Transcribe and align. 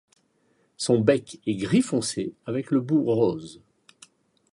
Son 0.77 0.97
bec 0.99 1.39
est 1.45 1.53
gris 1.53 1.83
foncé 1.83 2.33
avec 2.47 2.71
le 2.71 2.81
bout 2.81 3.03
rose. 3.03 3.61